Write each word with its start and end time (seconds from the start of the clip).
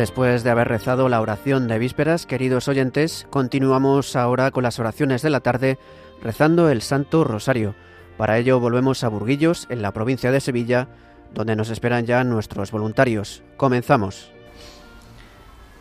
Después 0.00 0.44
de 0.44 0.48
haber 0.48 0.68
rezado 0.68 1.10
la 1.10 1.20
oración 1.20 1.68
de 1.68 1.78
vísperas, 1.78 2.24
queridos 2.24 2.68
oyentes, 2.68 3.26
continuamos 3.28 4.16
ahora 4.16 4.50
con 4.50 4.62
las 4.62 4.78
oraciones 4.78 5.20
de 5.20 5.28
la 5.28 5.40
tarde 5.40 5.78
rezando 6.22 6.70
el 6.70 6.80
Santo 6.80 7.22
Rosario. 7.22 7.74
Para 8.16 8.38
ello 8.38 8.58
volvemos 8.60 9.04
a 9.04 9.08
Burguillos, 9.08 9.66
en 9.68 9.82
la 9.82 9.92
provincia 9.92 10.32
de 10.32 10.40
Sevilla, 10.40 10.88
donde 11.34 11.54
nos 11.54 11.68
esperan 11.68 12.06
ya 12.06 12.24
nuestros 12.24 12.70
voluntarios. 12.70 13.42
Comenzamos. 13.58 14.32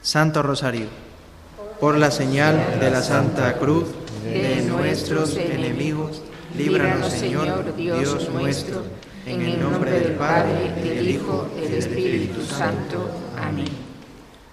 Santo 0.02 0.44
Rosario, 0.44 0.88
por 1.80 1.98
la 1.98 2.12
señal 2.12 2.78
de 2.78 2.92
la 2.92 3.02
Santa 3.02 3.54
Cruz 3.54 3.88
de 4.26 4.64
nuestros 4.64 5.38
enemigos, 5.38 6.24
líbranos 6.58 7.14
Señor 7.14 7.74
Dios 7.78 8.30
nuestro, 8.34 8.84
en 9.26 9.44
el 9.44 9.62
nombre 9.62 9.92
del 9.92 10.12
Padre, 10.16 10.74
del 10.84 11.08
Hijo, 11.08 11.50
del 11.56 11.74
Espíritu 11.76 12.42
Santo. 12.42 13.10
Amén. 13.38 13.89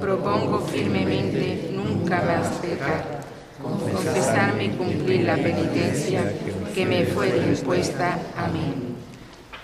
propongo 0.00 0.60
firmemente 0.60 1.70
nunca 1.72 2.22
más 2.22 2.48
pecar, 2.58 3.20
confesarme 3.62 4.64
y 4.64 4.68
cumplir 4.70 5.22
la 5.22 5.36
penitencia 5.36 6.32
que 6.74 6.86
me 6.86 7.04
fue 7.04 7.28
impuesta. 7.36 8.18
Amén. 8.36 8.96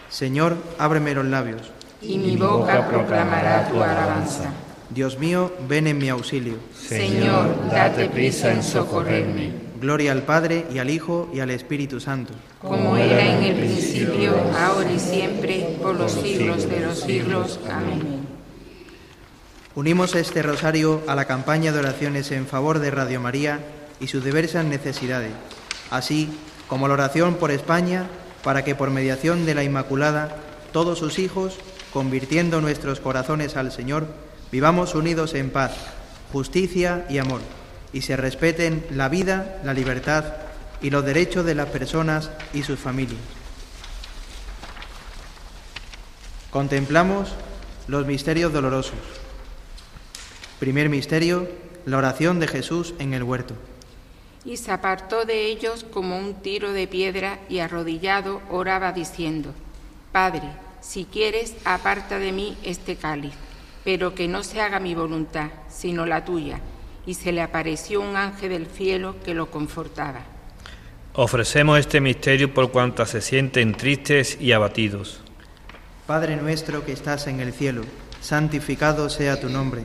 Señor, 0.08 0.56
ábreme 0.78 1.14
los 1.14 1.24
labios. 1.24 1.62
Y 2.02 2.18
mi 2.18 2.36
boca 2.36 2.88
proclamará 2.88 3.68
tu 3.68 3.82
alabanza. 3.82 4.50
Dios 4.90 5.18
mío, 5.18 5.52
ven 5.68 5.86
en 5.88 5.98
mi 5.98 6.08
auxilio. 6.08 6.58
Señor, 6.78 7.70
date 7.70 8.08
prisa 8.08 8.52
en 8.52 8.62
socorrerme. 8.62 9.66
Gloria 9.80 10.12
al 10.12 10.22
Padre 10.22 10.64
y 10.72 10.78
al 10.78 10.90
Hijo 10.90 11.28
y 11.34 11.40
al 11.40 11.50
Espíritu 11.50 12.00
Santo. 12.00 12.32
Como 12.62 12.96
era 12.96 13.26
en 13.26 13.42
el 13.42 13.56
principio, 13.56 14.32
ahora 14.58 14.90
y 14.90 14.98
siempre, 14.98 15.76
por 15.82 15.96
los 15.96 16.12
siglos 16.12 16.68
de 16.68 16.80
los 16.80 17.00
siglos. 17.00 17.60
Amén. 17.70 18.25
Unimos 19.76 20.14
este 20.14 20.40
rosario 20.42 21.02
a 21.06 21.14
la 21.14 21.26
campaña 21.26 21.70
de 21.70 21.80
oraciones 21.80 22.32
en 22.32 22.46
favor 22.46 22.78
de 22.78 22.90
Radio 22.90 23.20
María 23.20 23.60
y 24.00 24.06
sus 24.06 24.24
diversas 24.24 24.64
necesidades, 24.64 25.32
así 25.90 26.30
como 26.66 26.88
la 26.88 26.94
oración 26.94 27.34
por 27.34 27.50
España 27.50 28.06
para 28.42 28.64
que 28.64 28.74
por 28.74 28.88
mediación 28.88 29.44
de 29.44 29.54
la 29.54 29.64
Inmaculada 29.64 30.34
todos 30.72 30.98
sus 30.98 31.18
hijos, 31.18 31.58
convirtiendo 31.92 32.62
nuestros 32.62 33.00
corazones 33.00 33.58
al 33.58 33.70
Señor, 33.70 34.06
vivamos 34.50 34.94
unidos 34.94 35.34
en 35.34 35.50
paz, 35.50 35.72
justicia 36.32 37.04
y 37.10 37.18
amor, 37.18 37.42
y 37.92 38.00
se 38.00 38.16
respeten 38.16 38.86
la 38.88 39.10
vida, 39.10 39.60
la 39.62 39.74
libertad 39.74 40.24
y 40.80 40.88
los 40.88 41.04
derechos 41.04 41.44
de 41.44 41.54
las 41.54 41.68
personas 41.68 42.30
y 42.54 42.62
sus 42.62 42.78
familias. 42.78 43.20
Contemplamos 46.50 47.34
los 47.88 48.06
misterios 48.06 48.54
dolorosos. 48.54 49.25
Primer 50.58 50.88
misterio, 50.88 51.46
la 51.84 51.98
oración 51.98 52.40
de 52.40 52.48
Jesús 52.48 52.94
en 52.98 53.12
el 53.12 53.22
huerto. 53.22 53.54
Y 54.42 54.56
se 54.56 54.72
apartó 54.72 55.26
de 55.26 55.48
ellos 55.48 55.84
como 55.84 56.18
un 56.18 56.36
tiro 56.36 56.72
de 56.72 56.86
piedra 56.86 57.38
y 57.50 57.58
arrodillado 57.58 58.40
oraba 58.48 58.92
diciendo, 58.92 59.52
Padre, 60.12 60.48
si 60.80 61.04
quieres, 61.04 61.54
aparta 61.66 62.18
de 62.18 62.32
mí 62.32 62.56
este 62.62 62.96
cáliz, 62.96 63.34
pero 63.84 64.14
que 64.14 64.28
no 64.28 64.42
se 64.42 64.62
haga 64.62 64.80
mi 64.80 64.94
voluntad, 64.94 65.50
sino 65.68 66.06
la 66.06 66.24
tuya. 66.24 66.60
Y 67.04 67.14
se 67.14 67.32
le 67.32 67.42
apareció 67.42 68.00
un 68.00 68.16
ángel 68.16 68.48
del 68.48 68.66
cielo 68.66 69.16
que 69.22 69.34
lo 69.34 69.50
confortaba. 69.50 70.20
Ofrecemos 71.12 71.78
este 71.78 72.00
misterio 72.00 72.54
por 72.54 72.72
cuanto 72.72 73.04
se 73.04 73.20
sienten 73.20 73.74
tristes 73.74 74.38
y 74.40 74.52
abatidos. 74.52 75.20
Padre 76.06 76.36
nuestro 76.36 76.82
que 76.82 76.92
estás 76.92 77.26
en 77.26 77.40
el 77.40 77.52
cielo, 77.52 77.82
santificado 78.22 79.10
sea 79.10 79.38
tu 79.38 79.50
nombre 79.50 79.84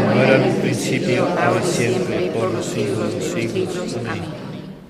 Como 0.11 0.23
era 0.23 0.35
en 0.35 0.51
un 0.51 0.55
principio, 0.57 1.25
ahora 1.39 1.61
y 1.63 1.71
siempre, 1.71 2.31
por 2.37 2.51
los 2.51 2.65
siglos 2.65 3.13
de 3.13 3.19
los 3.19 3.31
siglos. 3.31 3.97
Amén. 3.97 4.23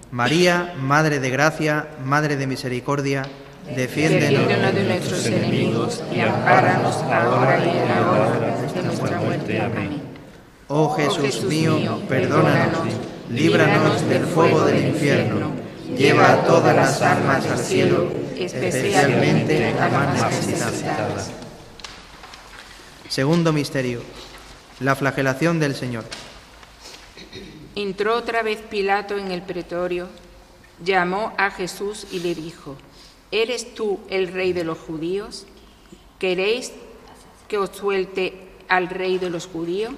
María, 0.09 0.73
Madre 0.79 1.19
de 1.19 1.29
gracia, 1.29 1.89
Madre 2.03 2.37
de 2.37 2.47
misericordia, 2.47 3.27
defiéndenos 3.75 4.47
de 4.73 4.83
nuestros 4.83 5.25
enemigos 5.27 6.03
y 6.11 6.21
ampáranos 6.21 6.95
ahora 7.03 7.63
y 7.63 7.69
en 7.69 7.87
la 7.87 8.11
hora 8.11 8.31
de 8.73 8.83
nuestra 8.83 9.19
muerte. 9.19 9.61
Amén. 9.61 10.01
Oh 10.67 10.89
Jesús 10.95 11.43
mío, 11.43 12.01
perdónanos, 12.09 12.87
líbranos 13.29 14.09
del 14.09 14.25
fuego 14.25 14.65
del 14.65 14.87
infierno, 14.87 15.51
lleva 15.95 16.33
a 16.33 16.45
todas 16.45 16.75
las 16.75 16.99
almas 17.03 17.45
al 17.45 17.59
cielo, 17.59 18.11
especialmente 18.35 19.67
a 19.79 19.87
las 19.87 20.19
más 20.19 20.47
necesitadas. 20.47 21.31
Segundo 23.07 23.53
misterio, 23.53 24.01
la 24.79 24.95
flagelación 24.95 25.59
del 25.59 25.75
Señor. 25.75 26.05
Entró 27.75 28.15
otra 28.15 28.43
vez 28.43 28.59
Pilato 28.59 29.17
en 29.17 29.31
el 29.31 29.41
pretorio, 29.41 30.09
llamó 30.83 31.33
a 31.37 31.51
Jesús 31.51 32.07
y 32.11 32.19
le 32.19 32.35
dijo, 32.35 32.75
¿eres 33.31 33.75
tú 33.75 33.99
el 34.09 34.27
rey 34.27 34.53
de 34.53 34.63
los 34.63 34.77
judíos? 34.77 35.45
¿Queréis 36.19 36.73
que 37.47 37.57
os 37.57 37.69
suelte 37.69 38.49
al 38.67 38.89
rey 38.89 39.17
de 39.17 39.29
los 39.29 39.47
judíos? 39.47 39.93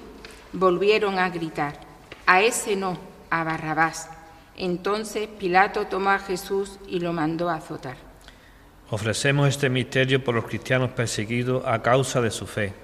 Volvieron 0.52 1.18
a 1.18 1.30
gritar, 1.30 1.80
a 2.26 2.42
ese 2.42 2.76
no, 2.76 2.98
a 3.30 3.42
Barrabás. 3.44 4.08
Entonces 4.56 5.28
Pilato 5.38 5.86
tomó 5.86 6.10
a 6.10 6.18
Jesús 6.18 6.78
y 6.86 7.00
lo 7.00 7.12
mandó 7.12 7.50
a 7.50 7.56
azotar. 7.56 7.96
Ofrecemos 8.90 9.48
este 9.48 9.68
misterio 9.68 10.22
por 10.22 10.34
los 10.34 10.44
cristianos 10.44 10.90
perseguidos 10.90 11.64
a 11.66 11.82
causa 11.82 12.20
de 12.20 12.30
su 12.30 12.46
fe. 12.46 12.83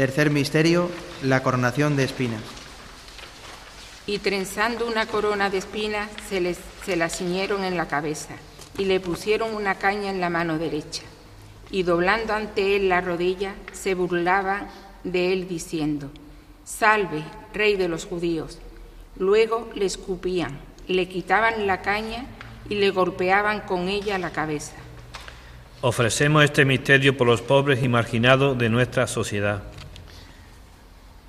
Tercer 0.00 0.30
misterio, 0.30 0.88
la 1.22 1.42
coronación 1.42 1.94
de 1.94 2.04
espinas. 2.04 2.40
Y 4.06 4.16
trenzando 4.20 4.86
una 4.86 5.04
corona 5.04 5.50
de 5.50 5.58
espinas, 5.58 6.08
se, 6.26 6.40
les, 6.40 6.56
se 6.86 6.96
la 6.96 7.10
ciñeron 7.10 7.64
en 7.64 7.76
la 7.76 7.86
cabeza 7.86 8.34
y 8.78 8.86
le 8.86 8.98
pusieron 8.98 9.54
una 9.54 9.74
caña 9.74 10.08
en 10.08 10.18
la 10.18 10.30
mano 10.30 10.56
derecha. 10.56 11.02
Y 11.70 11.82
doblando 11.82 12.32
ante 12.32 12.76
él 12.76 12.88
la 12.88 13.02
rodilla, 13.02 13.52
se 13.72 13.94
burlaban 13.94 14.68
de 15.04 15.34
él 15.34 15.46
diciendo, 15.46 16.10
Salve, 16.64 17.22
rey 17.52 17.76
de 17.76 17.88
los 17.88 18.06
judíos. 18.06 18.58
Luego 19.18 19.68
le 19.74 19.84
escupían, 19.84 20.60
le 20.88 21.08
quitaban 21.08 21.66
la 21.66 21.82
caña 21.82 22.24
y 22.70 22.76
le 22.76 22.88
golpeaban 22.88 23.60
con 23.60 23.90
ella 23.90 24.16
la 24.16 24.30
cabeza. 24.30 24.76
Ofrecemos 25.82 26.42
este 26.42 26.64
misterio 26.64 27.18
por 27.18 27.26
los 27.26 27.42
pobres 27.42 27.82
y 27.82 27.88
marginados 27.88 28.56
de 28.56 28.70
nuestra 28.70 29.06
sociedad. 29.06 29.62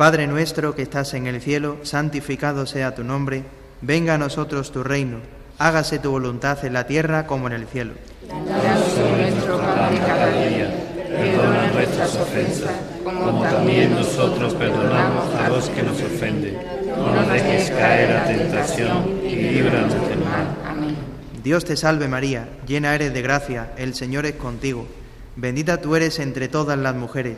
Padre 0.01 0.25
nuestro 0.25 0.73
que 0.73 0.81
estás 0.81 1.13
en 1.13 1.27
el 1.27 1.39
cielo, 1.41 1.77
santificado 1.83 2.65
sea 2.65 2.95
tu 2.95 3.03
nombre, 3.03 3.43
venga 3.81 4.15
a 4.15 4.17
nosotros 4.17 4.71
tu 4.71 4.83
reino, 4.83 5.19
hágase 5.59 5.99
tu 5.99 6.09
voluntad 6.09 6.65
en 6.65 6.73
la 6.73 6.87
tierra 6.87 7.27
como 7.27 7.45
en 7.45 7.53
el 7.53 7.67
cielo. 7.67 7.93
Danos 8.27 8.97
nuestro 9.15 9.59
pan 9.59 9.93
de 9.93 9.99
cada 9.99 10.25
día, 10.31 10.73
perdona 11.07 11.71
nuestras 11.71 12.15
ofensas 12.15 12.71
como 13.03 13.43
también 13.43 13.93
nosotros 13.93 14.55
perdonamos 14.55 15.35
a 15.35 15.49
los 15.49 15.69
que 15.69 15.83
nos 15.83 16.01
ofenden. 16.01 16.57
No 16.97 17.13
nos 17.13 17.27
dejes 17.31 17.69
caer 17.69 18.17
a 18.17 18.25
tentación 18.25 19.19
y 19.23 19.35
líbranos 19.35 19.93
del 19.93 20.17
mal. 20.17 20.47
Amén. 20.65 20.95
Dios 21.43 21.63
te 21.63 21.77
salve 21.77 22.07
María, 22.07 22.49
llena 22.65 22.95
eres 22.95 23.13
de 23.13 23.21
gracia, 23.21 23.73
el 23.77 23.93
Señor 23.93 24.25
es 24.25 24.33
contigo. 24.33 24.87
Bendita 25.35 25.79
tú 25.79 25.95
eres 25.95 26.17
entre 26.17 26.47
todas 26.47 26.79
las 26.79 26.95
mujeres, 26.95 27.37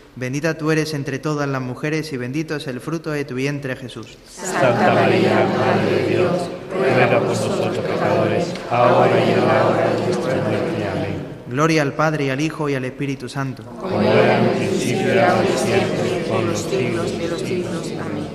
Bendita 0.15 0.57
tú 0.57 0.71
eres 0.71 0.93
entre 0.93 1.19
todas 1.19 1.47
las 1.47 1.61
mujeres 1.61 2.11
y 2.11 2.17
bendito 2.17 2.57
es 2.57 2.67
el 2.67 2.81
fruto 2.81 3.11
de 3.11 3.23
tu 3.23 3.35
vientre 3.35 3.77
Jesús. 3.77 4.17
Santa 4.27 4.93
María, 4.93 5.47
Madre 5.57 5.95
de 5.95 6.07
Dios, 6.09 6.49
ruega 6.77 7.17
por 7.17 7.27
nosotros 7.29 7.77
pecadores, 7.77 8.53
ahora 8.69 9.25
y 9.25 9.31
en 9.31 9.47
la 9.47 9.67
hora 9.67 9.89
de 9.89 10.05
nuestra 10.05 10.35
muerte. 10.35 10.87
Amén. 10.91 11.15
Gloria 11.47 11.81
al 11.81 11.93
Padre 11.93 12.25
y 12.25 12.29
al 12.29 12.41
Hijo 12.41 12.67
y 12.67 12.75
al 12.75 12.83
Espíritu 12.83 13.29
Santo. 13.29 13.63
Como 13.63 14.01
era 14.01 14.39
en 14.39 14.45
el 14.45 14.55
principio, 14.57 15.11
ahora 15.25 15.47
y 15.47 15.57
siempre, 15.57 16.25
por 16.27 16.43
los 16.43 16.59
siglos 16.59 17.17
de 17.17 17.27
los 17.29 17.39
siglos. 17.39 17.93
Amén. 18.01 18.27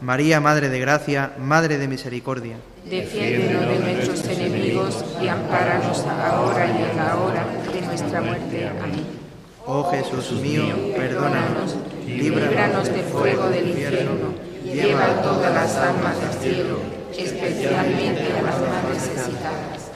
María, 0.00 0.40
Madre 0.40 0.68
de 0.68 0.80
gracia, 0.80 1.34
Madre 1.38 1.78
de 1.78 1.86
misericordia. 1.86 2.56
Defiéndenos 2.90 3.68
de 3.68 3.94
nuestros 3.94 4.24
enemigos 4.26 5.04
y 5.22 5.28
ampáranos 5.28 6.04
ahora 6.04 6.66
y 6.66 6.90
en 6.90 6.96
la 6.96 7.16
hora 7.16 7.46
de 7.72 7.80
nuestra 7.82 8.20
muerte. 8.20 8.68
Amén. 8.82 9.24
Oh 9.66 9.83
Jesús 10.02 10.40
mío, 10.40 10.74
perdónanos, 10.96 11.76
Líbranos 12.06 12.88
del 12.92 13.04
fuego 13.04 13.48
del 13.48 13.68
infierno, 13.68 14.34
lleva 14.64 15.22
todas 15.22 15.54
las 15.54 15.76
almas 15.76 16.20
del 16.20 16.32
cielo, 16.40 16.78
especialmente 17.16 18.32
a 18.32 18.42
las 18.42 18.60
más 18.60 18.84
necesitadas. 18.92 19.90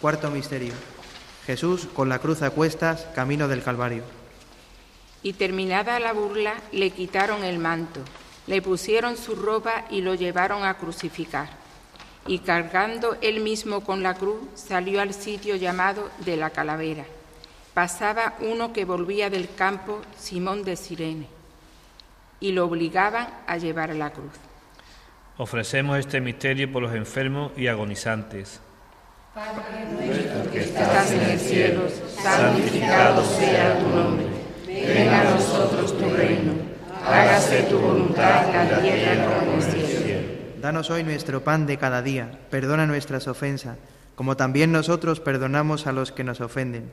Cuarto 0.00 0.30
misterio. 0.30 0.74
Jesús 1.46 1.86
con 1.94 2.08
la 2.08 2.18
cruz 2.18 2.42
a 2.42 2.50
cuestas, 2.50 3.06
camino 3.14 3.48
del 3.48 3.62
Calvario. 3.62 4.02
Y 5.22 5.34
terminada 5.34 5.98
la 6.00 6.12
burla, 6.12 6.54
le 6.72 6.90
quitaron 6.90 7.44
el 7.44 7.58
manto, 7.58 8.00
le 8.46 8.60
pusieron 8.62 9.16
su 9.16 9.34
ropa 9.34 9.86
y 9.90 10.02
lo 10.02 10.14
llevaron 10.14 10.64
a 10.64 10.74
crucificar. 10.74 11.48
Y 12.26 12.40
cargando 12.40 13.16
él 13.20 13.40
mismo 13.40 13.82
con 13.82 14.02
la 14.02 14.14
cruz, 14.14 14.40
salió 14.54 15.00
al 15.00 15.14
sitio 15.14 15.56
llamado 15.56 16.10
de 16.24 16.36
la 16.36 16.50
calavera. 16.50 17.06
Pasaba 17.74 18.34
uno 18.40 18.72
que 18.72 18.84
volvía 18.84 19.30
del 19.30 19.52
campo, 19.52 20.00
Simón 20.16 20.62
de 20.62 20.76
Sirene, 20.76 21.26
y 22.38 22.52
lo 22.52 22.66
obligaban 22.66 23.26
a 23.48 23.56
llevar 23.56 23.92
la 23.96 24.10
cruz. 24.10 24.32
Ofrecemos 25.38 25.98
este 25.98 26.20
misterio 26.20 26.70
por 26.70 26.82
los 26.82 26.94
enfermos 26.94 27.50
y 27.56 27.66
agonizantes. 27.66 28.60
que 30.52 30.60
estás 30.60 31.10
en 31.10 31.20
el 31.22 31.40
cielo, 31.40 31.82
santificado 32.22 33.24
sea 33.24 33.80
tu 33.80 33.88
nombre. 33.88 34.26
Venga 34.68 35.22
a 35.22 35.34
nosotros 35.34 35.98
tu 35.98 36.08
reino. 36.10 36.52
Hágase 37.04 37.64
tu 37.64 37.80
voluntad 37.80 38.54
en 38.54 38.70
la 38.70 38.80
tierra 38.80 39.40
como 39.40 39.52
en 39.52 39.80
el 39.80 39.86
cielo. 39.86 40.28
Danos 40.62 40.90
hoy 40.90 41.02
nuestro 41.02 41.42
pan 41.42 41.66
de 41.66 41.76
cada 41.76 42.02
día, 42.02 42.38
perdona 42.50 42.86
nuestras 42.86 43.26
ofensas, 43.26 43.78
como 44.14 44.36
también 44.36 44.70
nosotros 44.70 45.18
perdonamos 45.18 45.88
a 45.88 45.92
los 45.92 46.12
que 46.12 46.22
nos 46.22 46.40
ofenden. 46.40 46.92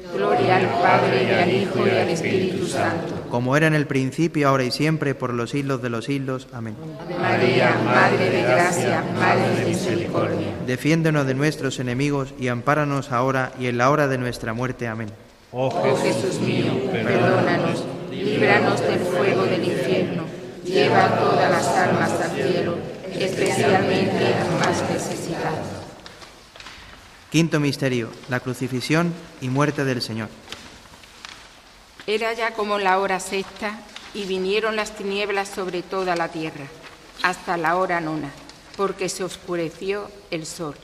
Al 0.51 0.67
Padre 0.67 1.27
y 1.27 1.33
al 1.33 1.53
Hijo 1.53 1.87
y 1.87 1.89
al 1.89 2.09
Espíritu 2.09 2.67
Santo. 2.67 3.25
Como 3.29 3.55
era 3.55 3.67
en 3.67 3.73
el 3.73 3.87
principio, 3.87 4.49
ahora 4.49 4.63
y 4.63 4.71
siempre, 4.71 5.15
por 5.15 5.33
los 5.33 5.51
siglos 5.51 5.81
de 5.81 5.89
los 5.89 6.05
siglos. 6.05 6.47
Amén. 6.53 6.75
María, 7.19 7.75
Madre 7.85 8.29
de 8.29 8.41
gracia, 8.41 9.03
Madre 9.15 9.55
de 9.59 9.65
misericordia. 9.65 10.47
Defiéndonos 10.67 11.25
de 11.25 11.33
nuestros 11.33 11.79
enemigos 11.79 12.33
y 12.39 12.49
ampáranos 12.49 13.11
ahora 13.11 13.53
y 13.59 13.67
en 13.67 13.77
la 13.77 13.89
hora 13.89 14.07
de 14.07 14.17
nuestra 14.17 14.53
muerte. 14.53 14.87
Amén. 14.87 15.09
Oh 15.53 15.69
Jesús 15.97 16.39
mío, 16.39 16.71
perdónanos, 16.91 17.83
líbranos 18.09 18.79
del 18.79 18.99
fuego 18.99 19.43
del 19.43 19.65
infierno, 19.65 20.23
lleva 20.63 21.09
todas 21.19 21.51
las 21.51 21.67
almas 21.67 22.11
al 22.21 22.31
cielo, 22.31 22.77
especialmente 23.13 24.29
las 24.29 24.49
más 24.65 24.89
necesitadas. 24.89 25.80
Quinto 27.31 27.61
misterio, 27.61 28.09
la 28.27 28.41
crucifixión 28.41 29.13
y 29.39 29.47
muerte 29.47 29.85
del 29.85 30.01
Señor. 30.01 30.27
Era 32.05 32.33
ya 32.33 32.53
como 32.53 32.77
la 32.77 32.99
hora 32.99 33.21
sexta 33.21 33.79
y 34.13 34.25
vinieron 34.25 34.75
las 34.75 34.97
tinieblas 34.97 35.47
sobre 35.47 35.81
toda 35.81 36.17
la 36.17 36.27
tierra, 36.27 36.65
hasta 37.23 37.55
la 37.55 37.77
hora 37.77 38.01
nona, 38.01 38.29
porque 38.75 39.07
se 39.07 39.23
oscureció 39.23 40.11
el 40.29 40.45
sol. 40.45 40.75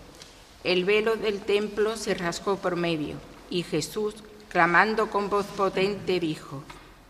El 0.63 0.85
velo 0.85 1.17
del 1.17 1.41
templo 1.41 1.97
se 1.97 2.13
rasgó 2.13 2.55
por 2.55 2.77
medio, 2.77 3.17
y 3.49 3.63
Jesús, 3.63 4.15
clamando 4.47 5.09
con 5.09 5.29
voz 5.29 5.47
potente, 5.47 6.17
dijo, 6.21 6.63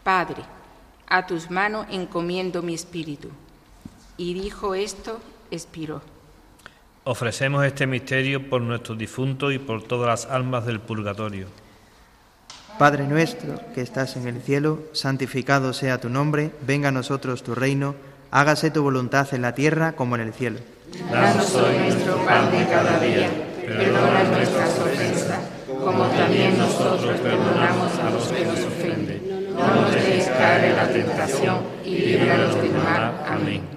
Padre, 0.04 0.41
a 1.06 1.28
tus 1.28 1.52
manos 1.52 1.86
encomiendo 1.91 2.63
mi 2.63 2.73
espíritu. 2.73 3.30
Y 4.17 4.34
dijo 4.34 4.73
esto, 4.73 5.19
expiró. 5.52 6.02
Ofrecemos 7.10 7.63
este 7.63 7.88
misterio 7.88 8.50
por 8.50 8.62
nuestros 8.62 8.98
difuntos 8.98 9.54
y 9.54 9.60
por 9.60 9.82
todas 9.82 10.10
las 10.10 10.26
almas 10.30 10.65
del 10.65 10.82
purgatorio. 10.82 11.48
Padre 12.78 13.08
nuestro 13.08 13.62
que 13.74 13.80
estás 13.80 14.17
en 14.17 14.28
el 14.28 14.41
cielo, 14.41 14.80
santificado 14.91 15.72
sea 15.72 16.02
tu 16.02 16.10
nombre, 16.10 16.52
venga 16.67 16.89
a 16.89 16.91
nosotros 16.91 17.43
tu 17.43 17.56
reino, 17.56 17.96
hágase 18.30 18.72
tu 18.72 18.84
voluntad 18.84 19.26
en 19.34 19.43
la 19.43 19.56
tierra 19.56 19.93
como 19.93 20.15
en 20.15 20.22
el 20.22 20.34
cielo. 20.34 20.60
Danos 21.10 21.56
hoy 21.56 21.78
nuestro 21.78 22.17
pan 22.26 22.52
de 22.52 22.65
cada 22.65 23.00
día, 23.00 23.30
perdona 23.65 24.24
nuestras 24.24 24.78
ofensas, 24.78 25.39
como 25.65 26.08
también 26.08 26.58
nosotros 26.58 27.22
perdonamos 27.22 28.00
a 28.00 28.10
los 28.10 28.28
que 28.28 28.46
nos 28.46 28.60
ofenden. 28.65 29.54
No 29.56 29.82
nos 29.82 29.93
dejes 29.93 30.28
caer 30.28 30.72
en 30.72 30.76
la 30.76 30.89
tentación 30.89 31.60
y 31.86 32.00
líbranos 32.00 32.56
del 32.56 32.74
mal. 32.74 33.26
Amén. 33.26 33.77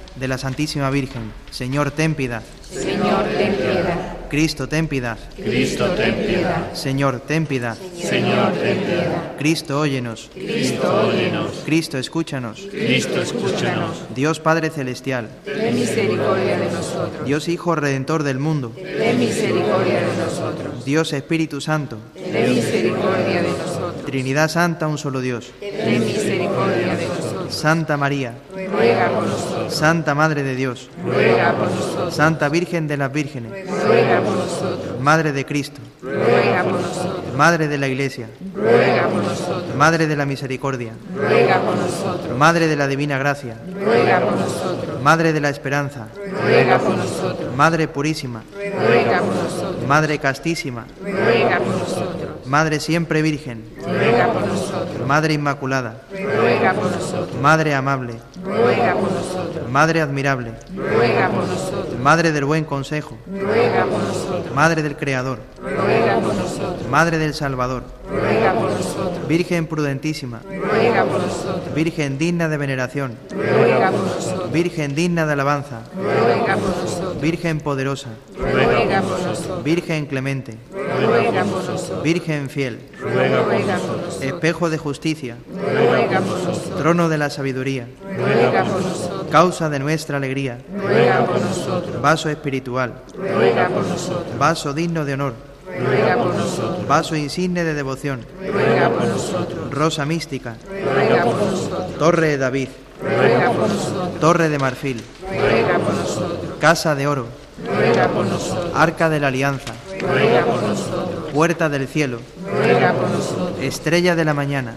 de 0.15 0.27
la 0.27 0.37
Santísima 0.37 0.89
Virgen. 0.89 1.31
Señor, 1.51 1.91
ten 1.91 2.15
piedad. 2.15 2.43
Señor, 2.69 3.25
ten 3.37 3.55
piedad. 3.55 4.17
Cristo, 4.29 4.69
ten 4.69 4.87
piedad. 4.87 5.17
Cristo, 5.35 5.87
ten 5.89 6.15
piedad. 6.15 6.73
Señor, 6.73 7.19
ten 7.19 7.45
piedad. 7.45 7.75
Señor, 7.97 8.53
ten 8.53 8.77
piedad. 8.77 9.35
Cristo, 9.37 9.79
óyenos. 9.81 10.29
Cristo, 10.33 11.07
óyenos. 11.07 11.51
Cristo, 11.65 11.97
escúchanos. 11.97 12.61
Cristo, 12.71 13.21
escúchanos. 13.21 14.03
Dios 14.15 14.39
Padre 14.39 14.69
Celestial. 14.69 15.27
Ten 15.43 15.75
misericordia 15.75 16.57
de 16.57 16.71
nosotros. 16.71 17.25
Dios 17.25 17.49
Hijo 17.49 17.75
Redentor 17.75 18.23
del 18.23 18.39
mundo. 18.39 18.71
Ten 18.73 19.19
misericordia 19.19 19.99
de 19.99 20.17
nosotros. 20.23 20.85
Dios 20.85 21.11
Espíritu 21.11 21.59
Santo. 21.59 21.97
Ten 22.13 22.55
misericordia 22.55 23.41
de 23.41 23.51
nosotros. 23.51 24.05
Trinidad 24.05 24.49
Santa, 24.49 24.87
un 24.87 24.97
solo 24.97 25.19
Dios. 25.19 25.51
Ten 25.59 26.05
misericordia 26.05 26.95
de 26.95 27.05
nosotros. 27.05 27.20
Santa 27.51 27.97
María. 27.97 28.33
Ruega 28.51 29.09
por 29.09 29.27
nosotros. 29.27 29.73
Santa 29.73 30.15
Madre 30.15 30.43
de 30.43 30.55
Dios. 30.55 30.89
Ruega 31.05 31.53
por 31.53 31.69
nosotros. 31.69 32.13
Santa 32.13 32.49
Virgen 32.49 32.87
de 32.87 32.97
las 32.97 33.11
Vírgenes. 33.11 33.51
Ruega 33.85 34.21
por 34.21 34.35
nosotros. 34.35 34.99
Madre 34.99 35.31
de 35.31 35.45
Cristo. 35.45 35.81
Ruega 36.01 36.63
por 36.63 36.73
nosotros. 36.73 37.35
Madre 37.35 37.67
de 37.67 37.77
la 37.77 37.87
Iglesia. 37.87 38.27
Ruega 38.55 39.07
por 39.07 39.23
nosotros. 39.23 39.75
Madre 39.75 40.07
de 40.07 40.15
la 40.15 40.25
Misericordia. 40.25 40.93
Ruega 41.15 41.59
por 41.61 41.75
nosotros. 41.75 42.37
Madre 42.37 42.67
de 42.67 42.75
la 42.75 42.87
Divina 42.87 43.17
Gracia. 43.17 43.57
Ruega 43.73 44.19
por 44.21 44.35
nosotros. 44.37 45.01
Madre 45.01 45.33
de 45.33 45.41
la 45.41 45.49
Esperanza. 45.49 46.07
Ruega 46.43 46.79
por 46.79 46.95
nosotros. 46.95 47.55
Madre 47.55 47.87
Purísima. 47.87 48.43
Ruega 48.53 49.19
por 49.19 49.35
nosotros. 49.35 49.87
Madre 49.87 50.19
Castísima. 50.19 50.85
Ruega 51.01 51.57
por 51.57 51.67
nosotros. 51.67 52.45
Madre 52.45 52.79
Siempre 52.79 53.21
Virgen. 53.21 53.63
Ruega 53.81 54.27
por 54.31 54.45
nosotros. 54.45 55.07
Madre 55.07 55.33
Inmaculada. 55.33 56.01
Ruega 56.11 56.20
por 56.41 56.91
nosotros. 56.91 57.41
Madre 57.41 57.73
Amable. 57.75 58.15
Ruega 58.43 58.93
por 58.93 59.11
nosotros. 59.11 59.69
Madre 59.69 60.01
Admirable. 60.01 60.53
Ruega 60.75 61.29
por 61.29 61.47
nosotros. 61.47 61.99
Madre 62.01 62.31
del 62.31 62.45
Buen 62.45 62.65
Consejo. 62.65 63.17
Ruega 63.27 63.85
por 63.85 64.03
nosotros. 64.03 64.55
Madre 64.55 64.81
del 64.81 64.95
Creador. 64.95 65.39
Ruega 65.61 66.19
por 66.19 66.35
nosotros. 66.35 66.87
Madre 66.89 67.17
del 67.17 67.33
Salvador. 67.33 67.83
Ruega 68.09 68.53
por 68.53 68.71
nosotros. 68.71 69.27
Virgen 69.27 69.67
prudentísima. 69.67 70.41
Ruega 70.43 71.05
por 71.05 71.21
nosotros. 71.21 71.73
Virgen 71.75 72.17
digna 72.17 72.49
de 72.49 72.57
veneración. 72.57 73.17
Ruega 73.31 73.91
por 73.91 74.01
nosotros. 74.01 74.51
Virgen 74.51 74.95
digna 74.95 75.25
de 75.25 75.33
alabanza. 75.33 75.81
Ruega 75.95 76.55
por 76.55 76.77
nosotros. 76.83 77.21
Virgen 77.21 77.59
poderosa. 77.59 78.09
Ruega 78.37 79.01
por 79.01 79.21
nosotros. 79.21 79.63
Virgen 79.63 80.05
clemente. 80.07 80.57
Ruega 80.71 81.43
por 81.43 81.63
nosotros. 81.63 82.03
Virgen 82.03 82.49
fiel. 82.49 82.79
Ruega 82.99 83.43
por 83.43 83.53
nosotros. 83.53 84.00
Espejo 84.21 84.69
de 84.69 84.77
justicia. 84.77 85.35
Ruega 85.51 86.19
por 86.19 86.39
nosotros. 86.39 86.77
Trono 86.77 87.09
de 87.09 87.17
la 87.17 87.29
sabiduría. 87.29 87.87
Ruega 88.17 88.63
por 88.63 88.81
nosotros. 88.81 89.27
Causa 89.31 89.69
de 89.69 89.79
nuestra 89.79 90.17
alegría. 90.17 90.59
Ruega 90.75 91.25
por 91.25 91.41
nosotros. 91.41 92.01
Vaso 92.01 92.29
espiritual. 92.29 92.93
Ruega 93.17 93.67
por 93.69 93.85
nosotros. 93.85 94.37
Vaso 94.37 94.73
digno 94.73 95.05
de 95.05 95.13
honor. 95.13 95.33
Ruega 95.65 96.17
por 96.17 96.35
nosotros. 96.35 96.87
Vaso 96.87 97.15
insigne 97.15 97.63
de 97.63 97.73
devoción. 97.73 98.25
Ruega 98.51 98.89
por 98.89 99.05
nosotros. 99.05 99.71
Rosa 99.71 100.05
mística. 100.05 100.55
Ruega 100.69 101.23
por 101.23 101.35
nosotros. 101.35 101.97
Torre 101.97 102.27
de 102.27 102.37
David. 102.37 102.69
Ruega 103.01 103.51
por 103.51 103.67
nosotros. 103.69 104.19
Torre 104.19 104.49
de 104.49 104.59
marfil. 104.59 105.03
Ruega 105.29 105.79
por 105.79 105.93
nosotros. 105.93 106.51
Casa 106.59 106.95
de 106.95 107.07
oro. 107.07 107.25
Ruega 107.65 108.07
por 108.09 108.25
nosotros. 108.25 108.71
Arca 108.75 109.09
de 109.09 109.19
la 109.19 109.27
alianza. 109.27 109.73
Ruega 109.99 110.45
por 110.45 110.61
nosotros. 110.61 111.31
Puerta 111.33 111.69
del 111.69 111.87
cielo. 111.87 112.19
Ruega 112.45 112.93
por 112.93 113.09
nosotros. 113.09 113.50
Estrella 113.61 114.15
de 114.15 114.25
la 114.25 114.33
mañana. 114.33 114.73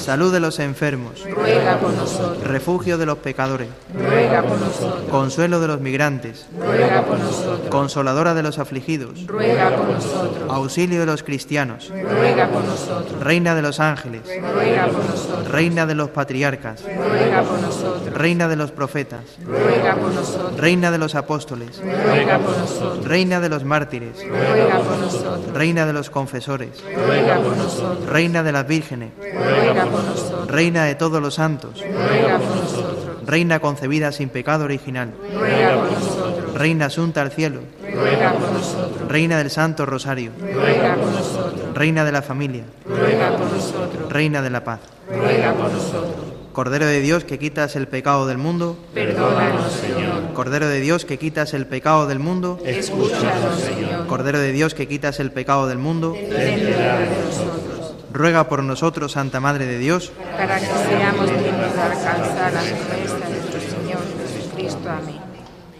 Salud 0.00 0.32
de 0.32 0.40
los 0.40 0.58
enfermos. 0.58 1.22
Ruega 1.30 1.78
por 1.78 1.92
nosotros. 1.92 2.42
Refugio 2.42 2.96
de 2.96 3.04
los 3.04 3.18
pecadores. 3.18 3.68
Ruega 3.94 4.42
por 4.42 4.58
nosotros. 4.58 5.10
Consuelo 5.10 5.60
de 5.60 5.68
los 5.68 5.80
migrantes. 5.80 6.46
Ruega 6.58 7.02
por 7.04 7.18
nosotros. 7.18 7.68
Consoladora 7.68 8.32
de 8.32 8.42
los 8.42 8.58
afligidos. 8.58 9.26
Ruega 9.26 9.76
por 9.76 9.88
nosotros. 9.88 10.50
Auxilio 10.50 11.00
de 11.00 11.06
los 11.06 11.22
cristianos. 11.22 11.90
Ruega 11.90 12.48
por 12.48 12.64
nosotros. 12.64 13.22
Reina 13.22 13.54
de 13.54 13.62
los 13.62 13.78
ángeles. 13.78 14.22
Ruega 14.24 14.86
por 14.86 15.04
nosotros. 15.04 15.48
Reina 15.48 15.84
de 15.86 15.94
los 15.94 16.08
patriarcas. 16.08 16.82
Ruega 16.82 17.42
por 17.42 17.60
nosotros. 17.60 18.14
Reina 18.14 18.48
de 18.48 18.56
los 18.56 18.70
profetas. 18.70 19.20
Ruega 19.44 19.96
por 19.96 20.12
nosotros. 20.12 20.56
Reina 20.56 20.90
de 20.90 20.98
los 20.98 21.14
apóstoles. 21.14 21.80
Ruega 21.82 22.38
por 22.38 22.56
nosotros. 22.56 23.04
Reina 23.04 23.38
de 23.40 23.48
los 23.50 23.64
mártires. 23.64 24.16
Ruega 24.26 24.78
por 24.78 24.98
nosotros. 24.98 25.54
Reina 25.54 25.84
de 25.84 25.92
los 25.92 26.08
confesores. 26.08 26.82
Ruega 27.06 27.36
por 27.36 27.54
nosotros. 27.56 28.06
Reina 28.06 28.42
de 28.42 28.52
las 28.52 28.66
vírgenes. 28.66 29.10
Ruega 29.20 29.89
por 29.90 30.02
nosotros. 30.04 30.46
Reina 30.48 30.84
de 30.84 30.94
todos 30.94 31.20
los 31.20 31.34
santos. 31.34 31.80
Ruega 31.80 32.38
por 32.38 32.56
nosotros. 32.56 33.26
Reina 33.26 33.60
concebida 33.60 34.12
sin 34.12 34.28
pecado 34.28 34.64
original. 34.64 35.12
Ruega 35.34 35.76
por 35.76 35.92
nosotros. 35.92 36.54
Reina 36.54 36.86
asunta 36.86 37.22
al 37.22 37.30
cielo. 37.30 37.60
Ruega 37.82 38.32
por 38.32 38.52
nosotros. 38.52 39.08
Reina 39.08 39.38
del 39.38 39.50
Santo 39.50 39.86
Rosario. 39.86 40.32
Ruega 40.40 40.94
por 40.94 41.10
nosotros. 41.12 41.74
Reina 41.74 42.04
de 42.04 42.12
la 42.12 42.22
familia. 42.22 42.64
Ruega 42.86 43.36
por 43.36 43.50
nosotros. 43.50 44.12
Reina 44.12 44.42
de 44.42 44.50
la 44.50 44.64
paz. 44.64 44.80
Ruega 45.08 45.52
por 45.52 45.70
nosotros. 45.70 46.30
Cordero 46.52 46.84
de 46.86 47.00
Dios 47.00 47.22
que 47.24 47.38
quitas 47.38 47.76
el 47.76 47.86
pecado 47.86 48.26
del 48.26 48.36
mundo, 48.36 48.76
Perdónanos, 48.92 49.72
Señor. 49.72 50.32
Cordero 50.34 50.66
de 50.66 50.80
Dios 50.80 51.04
que 51.04 51.16
quitas 51.16 51.54
el 51.54 51.66
pecado 51.66 52.08
del 52.08 52.18
mundo, 52.18 52.58
Escúchanos, 52.64 53.60
Señor. 53.60 54.08
Cordero 54.08 54.40
de 54.40 54.50
Dios 54.50 54.74
que 54.74 54.88
quitas 54.88 55.20
el 55.20 55.30
pecado 55.30 55.68
del 55.68 55.78
mundo, 55.78 56.12
Ten 56.12 56.28
piedad 56.60 56.98
de 56.98 57.06
nosotros, 57.06 57.69
ruega 58.12 58.48
por 58.48 58.62
nosotros, 58.62 59.12
Santa 59.12 59.40
Madre 59.40 59.66
de 59.66 59.78
Dios, 59.78 60.12
para 60.36 60.58
que 60.58 60.66
seamos 60.66 61.26
dignos 61.30 61.74
de 61.74 61.80
alcanzar 61.80 62.52
la 62.52 62.60
promesa 62.60 63.28
de 63.28 63.30
nuestro 63.30 63.60
Señor 63.60 64.00
Jesucristo. 64.34 64.90
Amén. 64.90 65.20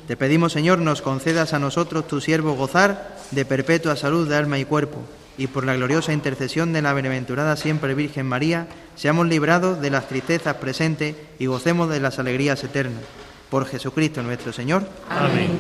Te 0.07 0.17
pedimos, 0.17 0.53
Señor, 0.53 0.79
nos 0.81 1.03
concedas 1.03 1.55
a 1.55 1.59
nosotros, 1.59 2.09
tu 2.09 2.21
siervo, 2.21 2.55
gozar 2.55 3.17
de 3.31 3.45
perpetua 3.45 3.95
salud 3.97 4.29
de 4.29 4.37
alma 4.37 4.59
y 4.59 4.65
cuerpo, 4.65 4.99
y 5.39 5.47
por 5.47 5.65
la 5.65 5.77
gloriosa 5.77 6.13
intercesión 6.13 6.73
de 6.73 6.83
la 6.83 6.93
bienaventurada 6.93 7.57
siempre 7.57 7.95
Virgen 7.95 8.27
María, 8.27 8.67
seamos 8.97 9.29
librados 9.29 9.81
de 9.81 9.91
las 9.91 10.09
tristezas 10.09 10.57
presentes 10.57 11.15
y 11.39 11.47
gocemos 11.47 11.89
de 11.89 12.01
las 12.01 12.19
alegrías 12.19 12.63
eternas. 12.65 13.03
Por 13.51 13.67
Jesucristo 13.67 14.23
nuestro 14.23 14.53
Señor. 14.53 14.83
Amén. 15.09 15.51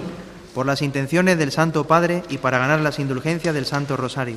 por 0.55 0.67
las 0.67 0.83
intenciones 0.83 1.39
del 1.39 1.53
Santo 1.53 1.85
Padre 1.87 2.25
y 2.29 2.39
para 2.39 2.59
ganar 2.59 2.81
las 2.81 2.99
indulgencias 2.99 3.55
del 3.55 3.67
Santo 3.67 3.97
Rosario. 3.97 4.37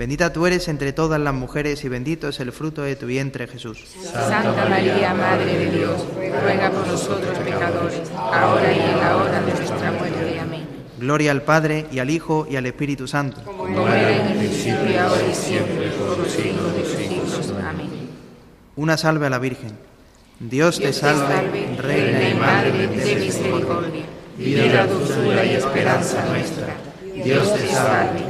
Bendita 0.00 0.32
tú 0.32 0.46
eres 0.46 0.66
entre 0.68 0.94
todas 0.94 1.20
las 1.20 1.34
mujeres 1.34 1.84
y 1.84 1.90
bendito 1.90 2.28
es 2.28 2.40
el 2.40 2.52
fruto 2.52 2.80
de 2.80 2.96
tu 2.96 3.04
vientre 3.04 3.46
Jesús. 3.46 3.84
Santa 4.02 4.66
María, 4.66 5.12
Madre 5.12 5.58
de 5.58 5.70
Dios, 5.72 6.06
ruega 6.16 6.70
por 6.70 6.86
nosotros 6.86 7.38
pecadores, 7.40 8.10
ahora 8.16 8.72
y 8.72 8.80
en 8.80 8.96
la 8.98 9.16
hora 9.18 9.42
de 9.42 9.52
nuestra 9.52 9.92
muerte. 9.92 10.40
Amén. 10.40 10.66
Gloria 10.98 11.32
al 11.32 11.42
Padre 11.42 11.84
y 11.92 11.98
al 11.98 12.08
Hijo 12.08 12.46
y 12.50 12.56
al 12.56 12.64
Espíritu 12.64 13.06
Santo. 13.06 13.42
Como 13.44 13.86
era 13.88 14.10
en 14.10 14.26
el 14.28 14.38
principio, 14.38 15.02
ahora 15.02 15.22
y 15.30 15.34
siempre, 15.34 15.90
por 15.90 16.16
los 16.16 16.32
siglos 16.32 16.72
de 16.72 16.80
los 16.80 16.92
siglos. 16.92 17.52
Amén. 17.62 17.90
Una 18.76 18.96
salve 18.96 19.26
a 19.26 19.30
la 19.30 19.38
Virgen. 19.38 19.72
Dios 20.38 20.80
te 20.80 20.94
salve, 20.94 21.76
Reina 21.76 22.26
y 22.26 22.34
Madre 22.36 22.88
de 22.88 23.16
misericordia, 23.16 24.06
vida, 24.38 24.86
dulzura 24.86 25.44
y 25.44 25.56
esperanza 25.56 26.24
nuestra. 26.24 26.74
Dios 27.22 27.54
te 27.54 27.68
salve, 27.68 28.29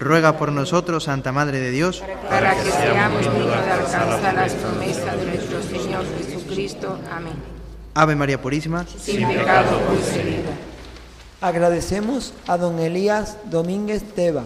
Ruega 0.00 0.38
por 0.38 0.50
nosotros, 0.50 1.04
Santa 1.04 1.30
Madre 1.30 1.60
de 1.60 1.70
Dios, 1.70 2.02
para 2.26 2.54
que 2.54 2.70
seamos 2.70 3.20
dignos 3.20 3.46
de 3.48 3.70
alcanzar 3.70 4.34
las 4.34 4.54
promesas 4.54 5.20
de 5.20 5.26
nuestro 5.26 5.62
Señor 5.62 6.04
Jesucristo. 6.16 6.98
Amén. 7.12 7.34
Ave 7.92 8.16
María 8.16 8.40
Purísima, 8.40 8.86
Sin 8.86 9.28
pecado 9.28 9.78
concebida. 9.86 10.56
Agradecemos 11.42 12.32
a 12.46 12.56
don 12.56 12.78
Elías 12.78 13.36
Domínguez 13.50 14.02
Teba, 14.14 14.44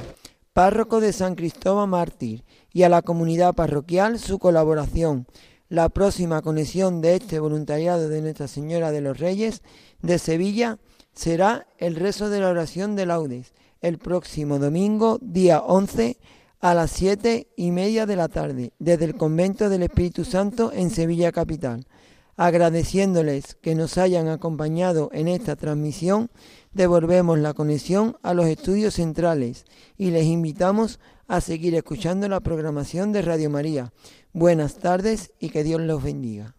párroco 0.53 0.99
de 0.99 1.13
San 1.13 1.37
Cristóbal 1.37 1.87
Mártir, 1.87 2.43
y 2.73 2.83
a 2.83 2.89
la 2.89 3.03
comunidad 3.03 3.55
parroquial 3.55 4.19
su 4.19 4.41
colaboración. 4.41 5.29
La 5.69 5.89
próxima 5.89 6.43
conexión 6.43 7.01
de 7.01 7.15
este 7.15 7.39
voluntariado 7.39 8.09
de 8.09 8.23
Nuestra 8.23 8.49
Señora 8.49 8.91
de 8.91 9.03
los 9.03 9.19
Reyes 9.19 9.63
de 10.03 10.19
Sevilla 10.19 10.79
será 11.15 11.69
el 11.79 11.95
rezo 11.95 12.29
de 12.29 12.41
la 12.41 12.49
oración 12.49 12.97
de 12.97 13.07
laudes, 13.07 13.53
el 13.85 13.99
próximo 13.99 14.59
domingo, 14.59 15.19
día 15.21 15.61
11, 15.61 16.17
a 16.61 16.73
las 16.73 16.91
siete 16.91 17.49
y 17.55 17.71
media 17.71 18.07
de 18.07 18.17
la 18.17 18.29
tarde, 18.29 18.73
desde 18.79 19.05
el 19.05 19.15
Convento 19.15 19.69
del 19.69 19.83
Espíritu 19.83 20.25
Santo 20.25 20.73
en 20.73 20.89
Sevilla 20.89 21.33
Capital. 21.33 21.87
Agradeciéndoles 22.39 23.57
que 23.57 23.75
nos 23.75 23.99
hayan 23.99 24.29
acompañado 24.29 25.11
en 25.13 25.29
esta 25.29 25.55
transmisión, 25.57 26.31
devolvemos 26.73 27.39
la 27.39 27.53
conexión 27.53 28.17
a 28.23 28.33
los 28.33 28.47
estudios 28.47 28.95
centrales 28.95 29.67
y 29.99 30.13
les 30.13 30.25
invitamos 30.25 30.99
a 31.29 31.43
seguir 31.43 31.75
escuchando 31.75 32.27
la 32.27 32.41
programación 32.41 33.13
de 33.13 33.21
Radio 33.21 33.51
María. 33.51 33.93
Buenas 34.33 34.77
tardes 34.77 35.35
y 35.39 35.51
que 35.51 35.63
Dios 35.63 35.83
los 35.83 36.03
bendiga. 36.03 36.57